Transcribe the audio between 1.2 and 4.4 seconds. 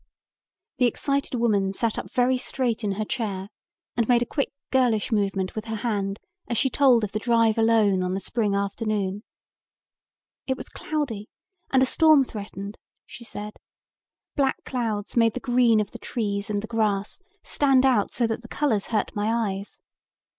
woman sat up very straight in her chair and made a